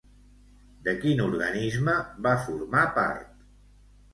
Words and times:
De 0.87 0.95
quin 1.03 1.21
organisme 1.27 1.99
va 2.29 2.35
formar 2.47 2.89
part? 2.99 3.47